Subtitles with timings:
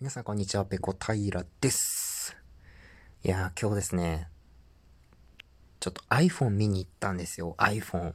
[0.00, 2.36] 皆さんこんにちは、ペコ平です。
[3.24, 4.28] いやー、今日ですね、
[5.80, 8.12] ちょっと iPhone 見に行ったんですよ、iPhone。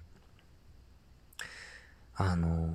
[2.16, 2.74] あの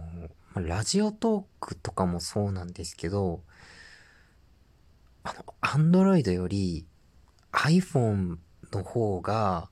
[0.57, 3.41] ー、ラジオトークとかもそうなんですけど、
[5.23, 6.85] あの、Android より
[7.53, 8.37] iPhone
[8.75, 9.71] の方が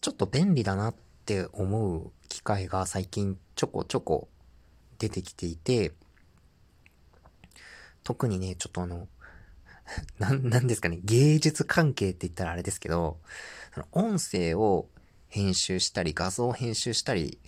[0.00, 0.94] ちょっと便利だなっ
[1.26, 4.28] て思う機会が最近ちょこちょこ
[4.98, 5.92] 出てきていて、
[8.08, 9.06] 特にね、ちょっとあの、
[10.18, 13.18] な、なんですかね、芸術関係って言ったらあれですけど、
[13.74, 14.88] その音声を
[15.28, 17.38] 編集したり、画像を編集したり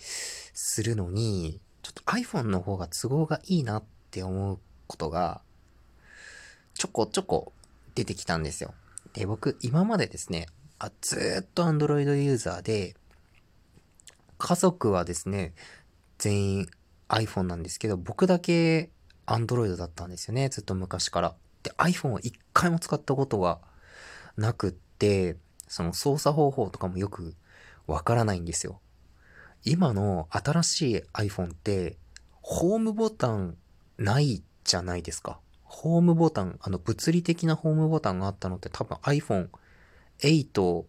[0.53, 5.41] するのに、ちょっと iPhone の方が都合がいいなって思うことが、
[6.75, 7.53] ちょこちょこ
[7.95, 8.75] 出てきたんですよ。
[9.13, 10.45] で、僕、今までですね、
[10.77, 12.95] あずっと Android ユーザーで、
[14.37, 15.55] 家族はですね、
[16.19, 16.69] 全員
[17.09, 18.91] iPhone なんですけど、僕だけ
[19.31, 20.49] Android だったんですよね。
[20.49, 21.35] ずっと昔から。
[21.63, 23.59] で、iPhone は一回も使ったことが
[24.37, 25.37] なくって、
[25.67, 27.35] その操作方法とかもよく
[27.87, 28.81] わからないんですよ。
[29.63, 31.97] 今の新しい iPhone って、
[32.41, 33.55] ホームボタン
[33.97, 35.39] ないじゃないですか。
[35.63, 40.85] ホームボタン、あの物理的なホームボタンがあったのって多分 iPhone8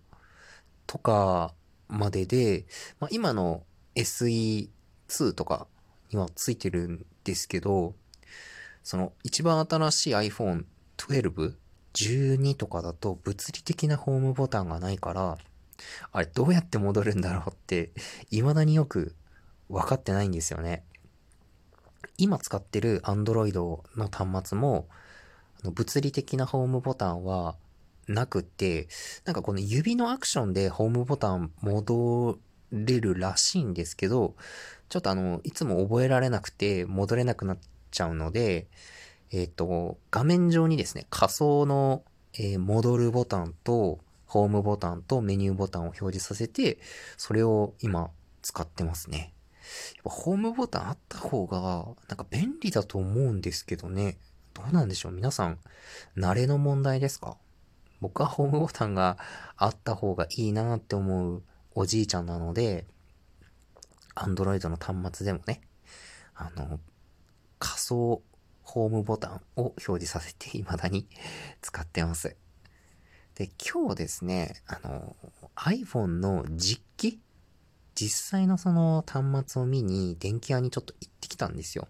[0.87, 1.55] とか
[1.89, 2.67] までで、
[2.98, 3.63] まあ、今の
[3.95, 5.67] SE2 とか
[6.11, 7.95] にはついてるんですけど、
[8.83, 10.65] その一番新しい iPhone
[10.97, 11.55] 12、
[11.95, 15.39] 12とかだと物理的なホームボタンがないから、
[16.13, 17.91] あれどうやって戻るんだろうって、
[18.31, 19.15] 未だによく
[19.69, 20.85] 分かってないんですよね。
[22.19, 23.55] 今使ってる Android
[23.97, 24.89] の端末も、
[25.65, 27.57] 物理的なホームボタンは
[28.09, 28.89] なくて、
[29.25, 32.39] なんかこの指のアクションでホームボタン戻
[32.73, 34.35] れるらしいんですけど、
[34.89, 37.59] ちょっとあの、いつも覚えられなくて戻れなくなっ
[37.93, 38.67] ちゃうので、
[39.31, 42.03] えっ、ー、と、画面上にですね、仮想の、
[42.35, 46.79] えー、戻るボタンと、ホームボタンとメニューボタンを表示させて、
[47.19, 48.11] それを今
[48.41, 49.35] 使ってますね。
[49.95, 54.17] やっぱホームボタンあった方が、なんか便利だと思うんですけどね。
[54.55, 55.13] どうなんでしょう？
[55.13, 55.59] 皆さん、
[56.17, 57.36] 慣れの問題ですか？
[58.01, 59.19] 僕はホームボタンが
[59.57, 61.42] あった方がいいなって思う
[61.74, 62.86] おじいちゃんなので、
[64.14, 65.61] アンドロイドの端末でもね、
[66.35, 66.80] あの、
[67.83, 68.23] 想
[68.63, 71.07] ホームボタンを表示させて未だに
[71.61, 72.37] 使ってます。
[73.35, 75.17] で、今日ですね、あの、
[75.57, 77.21] iPhone の実機
[77.95, 81.89] 実際のその端末を見に電気屋にちょっと行ってきたんですよ。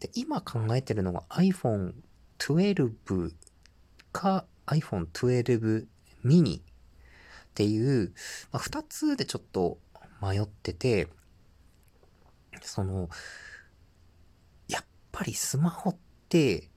[0.00, 1.92] で、今考えてるのが iPhone
[2.38, 3.32] 12
[4.12, 5.86] か iPhone 12
[6.24, 6.62] mini っ
[7.54, 8.12] ていう、
[8.52, 9.78] まあ、2つでちょっと
[10.22, 11.08] 迷ってて、
[12.62, 13.08] その、
[15.14, 15.96] ぱりスマホっ
[16.28, 16.68] て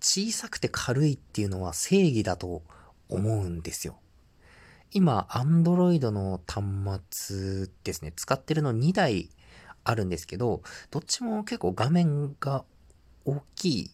[0.00, 2.62] 小さくて軽いっていうのは正義だと
[3.08, 4.00] 思うんですよ。
[4.90, 9.30] 今、Android の端末ですね、使ってるの2台
[9.84, 12.64] あるんですけど、どっちも結構画面が
[13.24, 13.90] 大きい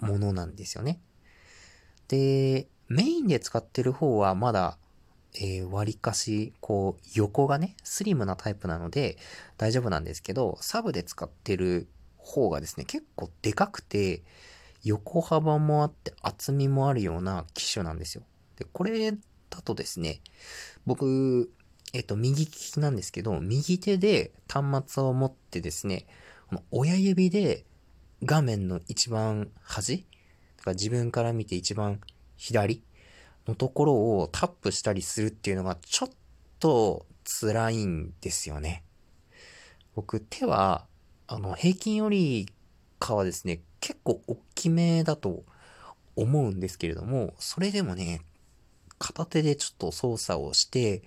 [0.00, 1.00] ものなんですよね。
[2.06, 4.78] で、メインで使ってる方はまだ、
[5.34, 9.16] えー、割かし、こう、横がね、スリムなタイプなので
[9.56, 11.88] 大丈夫なんですけど、サブで使ってる
[12.24, 14.22] 方がですね、結構でかくて、
[14.82, 18.22] 横幅もあって厚みもあるような機種なんですよ。
[18.56, 19.12] で、これ
[19.50, 20.20] だとですね、
[20.86, 21.50] 僕、
[21.92, 26.06] えっと、右利きなんですけど、右手で端末を持ってですね、
[26.48, 27.64] この親指で
[28.24, 30.06] 画面の一番端、
[30.58, 32.00] だか自分から見て一番
[32.36, 32.82] 左
[33.46, 36.10] のところをタップしたりするっていうのがちょっ
[36.58, 38.84] と辛いんですよね。
[39.94, 40.86] 僕手は
[41.26, 42.48] あの、平均より
[42.98, 45.44] かはですね、結構大きめだと
[46.16, 48.20] 思うんですけれども、それでもね、
[48.98, 51.02] 片手でちょっと操作をして、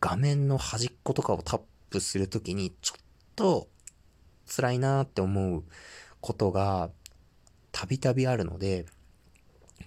[0.00, 3.02] 画面の端っことかをタップするときに、ちょっ
[3.36, 3.68] と
[4.46, 5.64] 辛いなって思う
[6.20, 6.90] ことが
[7.72, 8.86] たびたびあるので、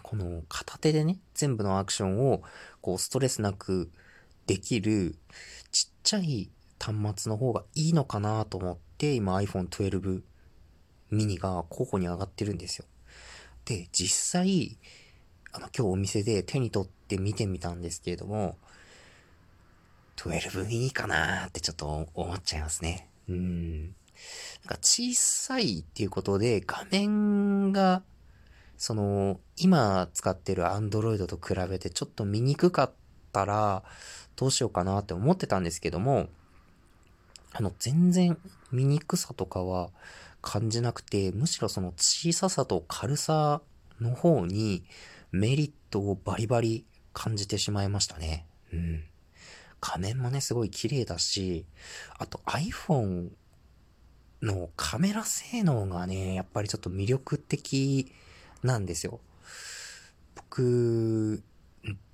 [0.02, 2.42] この片手でね、全部のアクションを
[2.82, 3.92] こうストレスなく
[4.48, 5.16] できる
[5.72, 6.50] ちっちゃい
[6.80, 10.22] 端末の方がいいのかなと思ってて、今 iPhone 12
[11.12, 12.86] mini が候補に上がってるんですよ。
[13.66, 14.78] で、実際、
[15.52, 18.58] あの、今日お店で手に取って見てみたんですけれども、
[20.16, 23.10] 12 mini かなーってちょっと思っちゃいますね。
[23.28, 23.82] うん。
[23.88, 23.94] なん
[24.68, 28.04] か小さいっていうことで画面が、
[28.78, 32.92] その、今使ってる Android と比べてちょっと見にくかっ
[33.34, 33.84] たら、
[34.38, 36.30] どうしようかなって思ってたんですけども、
[37.54, 38.38] あの、全然
[38.72, 39.90] 見にくさとかは
[40.42, 43.62] 感じなくて、むしろその小ささと軽さ
[44.02, 44.84] の方に
[45.32, 48.46] メリットをバリバリ感じてしまいましたね。
[48.74, 49.04] うん。
[49.80, 51.66] 画面もね、すごい綺麗だし、
[52.18, 53.30] あと iPhone
[54.42, 58.12] のカメラ性能がね、やっぱりちょっと魅力的
[58.64, 59.20] なんですよ。
[60.36, 61.44] 僕、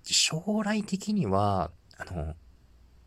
[0.04, 2.36] 将来的には、あの、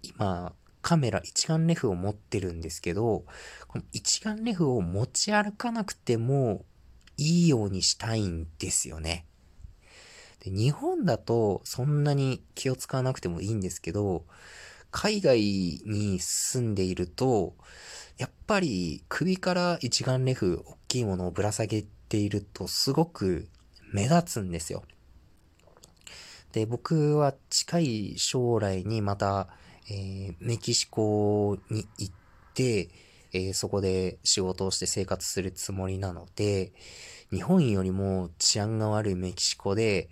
[0.02, 0.52] 今、
[0.82, 3.25] カメラ一眼レフを持ってるんですけど、
[3.69, 6.64] この一眼レフを持ち歩かなくても
[7.17, 9.26] いいようにしたいんですよね。
[10.40, 14.25] で日本だとそんなに気を使わなくてもいいんですけど、
[14.90, 17.55] 海外に住んでいると、
[18.19, 23.49] やっぱり首から一眼レフ、大きいものをぶら下げているとすごく
[23.93, 24.82] 目立つんですよ。
[26.52, 29.49] で、僕は近い将来にまた、
[29.90, 32.14] えー、メキシコに行っ
[32.55, 32.88] て、
[33.32, 36.73] えー、そこで仕事をして生活するつもりなので、
[37.31, 40.11] 日本よりも治安が悪いメキシコで、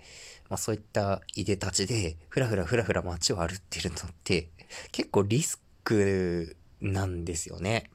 [0.48, 4.48] まあそういったいでたちで、ふらふらふらふら街を歩ってるのって、
[4.90, 7.90] 結構リスクなんですよね。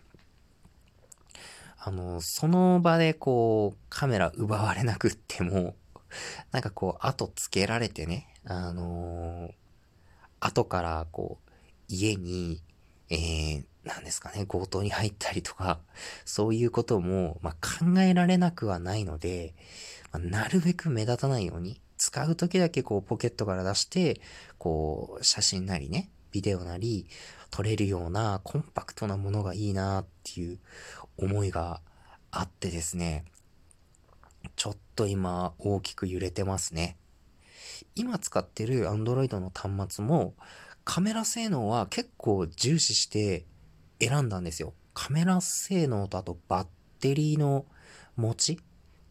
[1.78, 5.75] あの、その場でこう、カメラ奪われなくっても、
[6.51, 9.54] なんかこう、後つけられてね、あのー、
[10.39, 11.44] 後からこう、
[11.88, 12.62] 家に、
[13.10, 15.80] えー、なんですかね、強盗に入ったりとか、
[16.26, 19.54] そういうことも、まあ、考えられなくはないので、
[20.12, 24.20] まあ、なるべく目立たないように、使う時だけこうポケットから出して、
[24.58, 27.08] こう写真なりね、ビデオなり
[27.50, 30.60] 撮れるようなコンパクトなものがいいなっていう
[31.18, 31.80] 思いが
[32.31, 33.24] あってですね、
[34.56, 36.98] ちょっと今大きく揺れてますね。
[37.96, 40.36] 今使ってる Android の端末も
[40.86, 43.46] カメラ性能は結構重視して
[44.00, 44.74] 選んだんですよ。
[44.94, 46.68] カメラ性能とあとバッ
[47.02, 47.66] テリーの
[48.16, 48.60] 持ち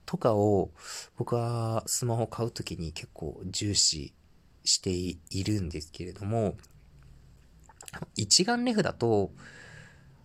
[0.07, 0.71] とかを
[1.17, 4.15] 僕はスマホ買うときに結構重視
[4.65, 6.57] しているんですけれども、
[8.17, 9.33] 一眼レフだと、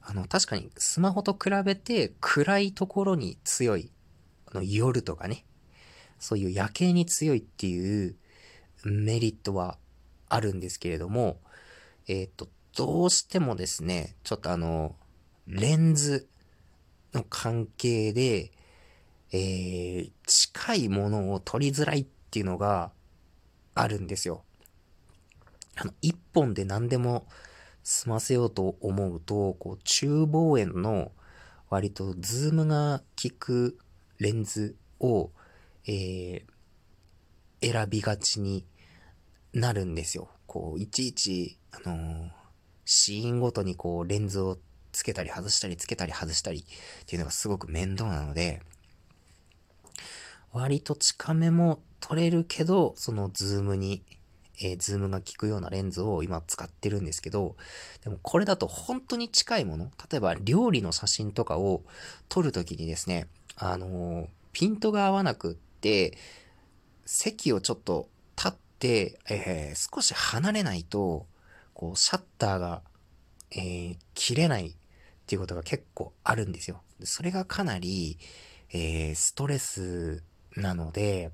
[0.01, 3.91] あの、確かにスマホと比べて暗いところに強い、
[4.51, 5.45] あの、夜とかね、
[6.19, 8.15] そういう夜景に強いっていう
[8.83, 9.77] メリットは
[10.29, 11.39] あるんですけれども、
[12.07, 14.95] えっ、ー、と、どうしてもですね、ちょっとあの、
[15.47, 16.27] レンズ
[17.13, 18.51] の関係で、
[19.31, 22.91] えー、近いものを取りづらいっていうのが
[23.75, 24.43] あるんですよ。
[25.75, 27.25] あの、一本で何でも
[27.83, 31.11] 済ませようと思うと、こう、中望遠の
[31.69, 33.77] 割とズームが効く
[34.19, 35.31] レンズを、
[35.87, 38.65] えー、選びがちに
[39.53, 40.29] なるんですよ。
[40.45, 42.29] こう、いちいち、あのー、
[42.85, 44.57] シーンごとにこう、レンズを
[44.91, 48.61] つけたり外したりつけたり外したりっていうのがすごく面倒なので、
[50.51, 54.03] 割と近めも撮れるけど、そのズームに、
[54.61, 57.55] えー、ズームが効くようなレンズを今使ってるんですけど、
[58.03, 61.83] でもこれだと本当に近いもの、例えば料理の写真とかを
[62.27, 66.17] 撮るときにですね、あのー、ピントが合わなくって、
[67.05, 71.27] 席をちょっと立って、えー、少し離れないと、
[71.73, 72.81] こう、シャッターが、
[73.51, 74.75] えー、切れないっ
[75.25, 76.81] ていうことが結構あるんですよ。
[77.03, 78.17] それがかなり、
[78.71, 80.23] えー、ストレス
[80.55, 81.31] なので、やっ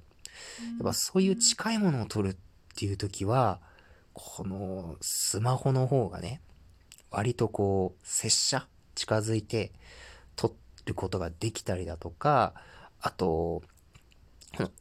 [0.83, 2.35] ぱそういう近いものを撮るっ
[2.75, 3.59] ていう時は、
[4.13, 6.41] このスマホの方がね、
[7.11, 9.71] 割とこう、拙者近づいて
[10.35, 12.53] 撮ることができたりだとか、
[13.01, 13.61] あと、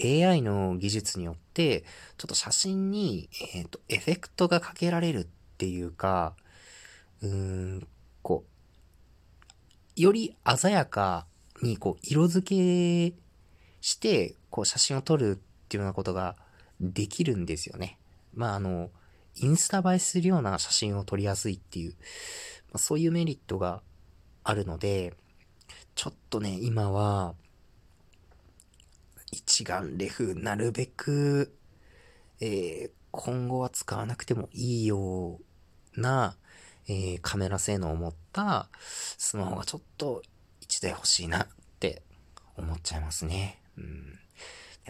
[0.02, 1.83] AI の技術によって、
[2.16, 5.26] ちょっと写真に、えっ、ー、と、エフェクトがかけられるっ
[5.59, 6.35] ていうか、
[7.23, 7.88] うーん、
[8.23, 8.45] こ
[9.97, 11.26] う、より鮮やか
[11.62, 13.16] に、こう、色付け
[13.81, 15.35] して、こう写真を撮るっ
[15.69, 16.37] ていうようなことが
[16.81, 17.99] できるんですよね。
[18.35, 18.90] まあ、あの、
[19.37, 21.97] インスタ映えするような写真を撮りやすいっていう、ま
[22.75, 23.83] あ、そういうメリットが
[24.45, 25.14] あるので、
[25.95, 27.35] ちょっとね、今は、
[29.54, 31.54] 一眼レフ、なるべく、
[32.40, 35.38] えー、今後は使わなくてもいいよ
[35.96, 36.37] うな、
[36.88, 40.23] えー、カメラ性能を持ったスマホがちょっと
[40.61, 41.46] 一台欲しいなっ
[41.78, 42.02] て
[42.56, 43.61] 思っちゃいますね。
[43.78, 44.18] うん、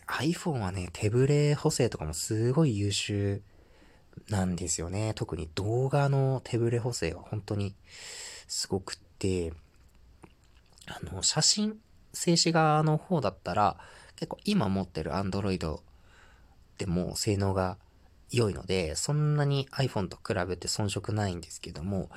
[0.07, 3.43] iPhone はね、手ブレ補正とかもすごい優秀
[4.31, 5.13] なんですよね。
[5.15, 7.75] 特に動画の手ブレ補正は本当に
[8.49, 9.53] すごくって、
[10.87, 11.79] あの、写真
[12.15, 13.77] 静止画の方だったら、
[14.17, 15.81] 結構今持ってる Android
[16.79, 17.79] でも性能が
[18.31, 22.09] 良いので、そんなに iPhone と比べて遜色ないんですけども、やっ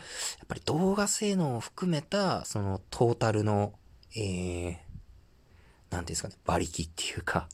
[0.47, 3.73] ぱり動画性能を含めた、そのトータルの
[4.15, 4.75] えー、
[5.91, 7.49] なんですかね、馬力っていうか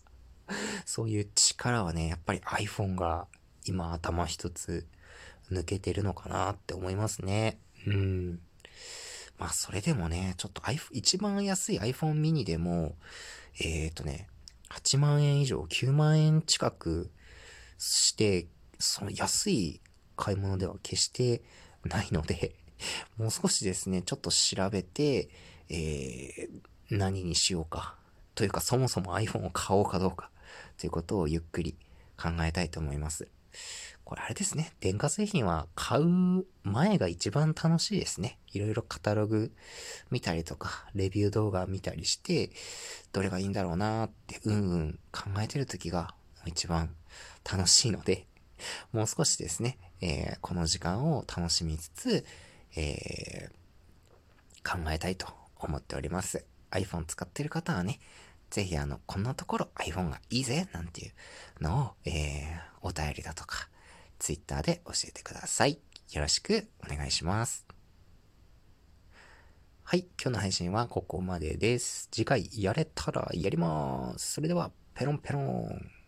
[0.85, 3.27] そういう力はね、やっぱり iPhone が
[3.65, 4.88] 今頭一つ
[5.51, 7.59] 抜けてるのかなって思いますね。
[7.85, 8.39] うん。
[9.38, 12.95] まあそれでもね、ちょっと iPhone、一番安い iPhone mini でも、
[13.59, 14.29] えっ、ー、とね、
[14.93, 17.09] 8万円以上、9万円近く
[17.79, 18.47] して、
[18.77, 19.81] その安い
[20.15, 21.41] 買い物では決して
[21.83, 22.55] ないので、
[23.17, 25.29] もう少しですね、ちょっと調べて、
[25.69, 27.97] えー、何にしようか。
[28.35, 30.29] というか、そもそも iPhone を買おうかどうか。
[30.77, 31.75] ということをゆっくり
[32.15, 33.27] 考えたいと思います。
[34.03, 34.74] これあれですね。
[34.79, 38.38] 電化製品は買う前が一番楽しいですね。
[38.51, 39.51] いろいろカタログ
[40.12, 42.51] 見たりとか、レビュー動画見たりして、
[43.12, 46.13] どれがいいんだろうなーって、うんうん考えてる時が
[46.45, 46.93] 一番
[47.50, 48.27] 楽しいので、
[48.91, 52.25] もう少しですね、えー、この時間を楽しみつつ、
[52.75, 56.45] えー、考えたいと思っております。
[56.72, 58.00] iPhone 使ってる方はね、
[58.53, 63.67] ぜひあの、こんなところ iPhone がいいぜなんていうのを、えー、お便りだとか、
[64.19, 65.79] Twitter で教えてください。
[66.12, 67.65] よろしくお願いします。
[69.81, 72.10] はい、今日の配信はここまでです。
[72.12, 74.33] 次回やれたらやります。
[74.33, 76.02] それでは、ペロンペロン。